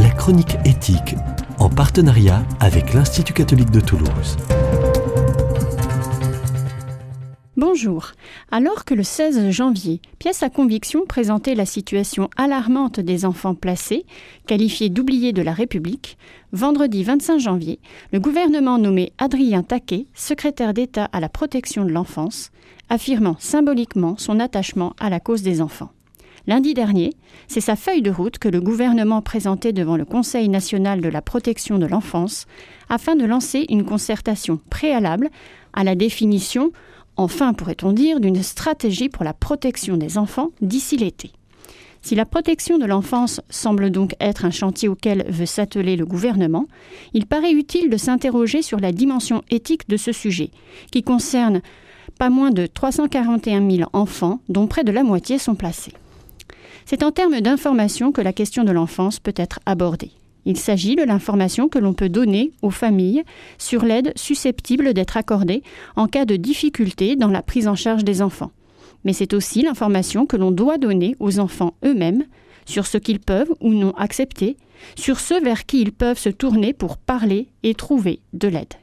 [0.00, 1.14] la chronique éthique,
[1.58, 4.38] en partenariat avec l'Institut catholique de Toulouse.
[7.58, 8.12] Bonjour.
[8.50, 14.06] Alors que le 16 janvier, pièce à conviction présentait la situation alarmante des enfants placés,
[14.46, 16.16] qualifiés d'oubliés de la République,
[16.52, 17.78] vendredi 25 janvier,
[18.10, 22.52] le gouvernement nommé Adrien Taquet, secrétaire d'État à la protection de l'enfance,
[22.88, 25.90] affirmant symboliquement son attachement à la cause des enfants.
[26.46, 27.12] Lundi dernier,
[27.48, 31.22] c'est sa feuille de route que le gouvernement présentait devant le Conseil national de la
[31.22, 32.46] protection de l'enfance
[32.88, 35.30] afin de lancer une concertation préalable
[35.72, 36.72] à la définition
[37.20, 41.32] enfin pourrait-on dire, d'une stratégie pour la protection des enfants d'ici l'été.
[42.02, 46.66] Si la protection de l'enfance semble donc être un chantier auquel veut s'atteler le gouvernement,
[47.12, 50.50] il paraît utile de s'interroger sur la dimension éthique de ce sujet,
[50.90, 51.60] qui concerne
[52.18, 55.92] pas moins de 341 000 enfants, dont près de la moitié sont placés.
[56.86, 60.12] C'est en termes d'information que la question de l'enfance peut être abordée.
[60.46, 63.22] Il s'agit de l'information que l'on peut donner aux familles
[63.58, 65.62] sur l'aide susceptible d'être accordée
[65.96, 68.52] en cas de difficulté dans la prise en charge des enfants.
[69.04, 72.24] Mais c'est aussi l'information que l'on doit donner aux enfants eux-mêmes
[72.66, 74.56] sur ce qu'ils peuvent ou non accepter,
[74.96, 78.74] sur ceux vers qui ils peuvent se tourner pour parler et trouver de l'aide.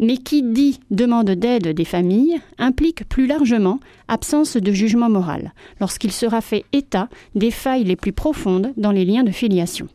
[0.00, 6.10] Mais qui dit demande d'aide des familles implique plus largement absence de jugement moral, lorsqu'il
[6.10, 9.88] sera fait état des failles les plus profondes dans les liens de filiation.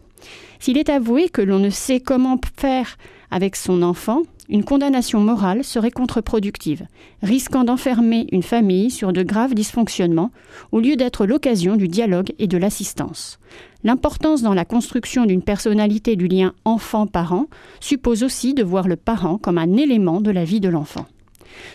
[0.60, 2.98] S'il est avoué que l'on ne sait comment faire
[3.32, 6.86] avec son enfant, une condamnation morale serait contre-productive,
[7.24, 10.32] risquant d'enfermer une famille sur de graves dysfonctionnements,
[10.72, 13.40] au lieu d'être l'occasion du dialogue et de l'assistance.
[13.84, 17.48] L'importance dans la construction d'une personnalité du lien enfant-parent
[17.80, 21.06] suppose aussi de voir le parent comme un élément de la vie de l'enfant.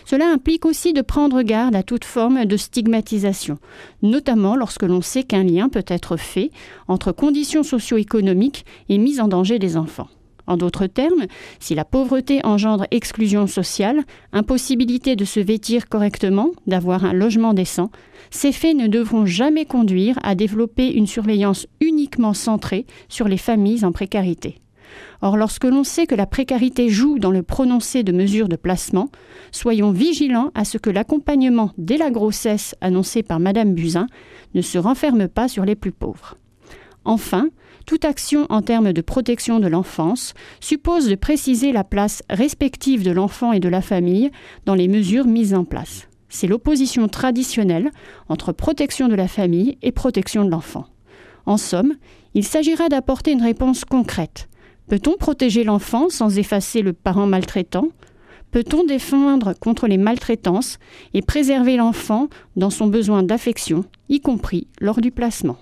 [0.05, 3.57] Cela implique aussi de prendre garde à toute forme de stigmatisation,
[4.01, 6.51] notamment lorsque l'on sait qu'un lien peut être fait
[6.87, 10.07] entre conditions socio-économiques et mise en danger des enfants.
[10.51, 11.27] En d'autres termes,
[11.61, 14.03] si la pauvreté engendre exclusion sociale,
[14.33, 17.89] impossibilité de se vêtir correctement, d'avoir un logement décent,
[18.31, 23.85] ces faits ne devront jamais conduire à développer une surveillance uniquement centrée sur les familles
[23.85, 24.57] en précarité.
[25.21, 29.07] Or, lorsque l'on sait que la précarité joue dans le prononcé de mesures de placement,
[29.53, 34.07] soyons vigilants à ce que l'accompagnement dès la grossesse annoncé par Madame Buzyn
[34.53, 36.35] ne se renferme pas sur les plus pauvres.
[37.05, 37.47] Enfin,
[37.85, 43.11] toute action en termes de protection de l'enfance suppose de préciser la place respective de
[43.11, 44.31] l'enfant et de la famille
[44.65, 46.07] dans les mesures mises en place.
[46.29, 47.91] C'est l'opposition traditionnelle
[48.29, 50.85] entre protection de la famille et protection de l'enfant.
[51.45, 51.95] En somme,
[52.33, 54.47] il s'agira d'apporter une réponse concrète,
[54.91, 57.87] Peut-on protéger l'enfant sans effacer le parent maltraitant?
[58.51, 60.79] Peut-on défendre contre les maltraitances
[61.13, 62.27] et préserver l'enfant
[62.57, 65.55] dans son besoin d'affection, y compris lors du placement?